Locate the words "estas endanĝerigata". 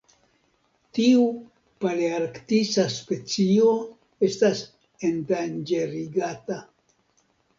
4.29-6.59